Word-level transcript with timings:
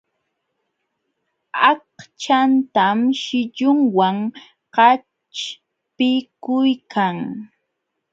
Aqchantan 1.69 2.99
shillunwan 3.21 4.17
qaćhpikuykan. 4.75 7.17